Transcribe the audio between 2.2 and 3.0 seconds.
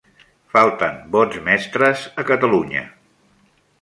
a Catalunya.